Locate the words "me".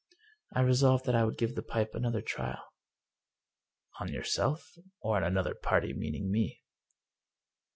6.31-6.63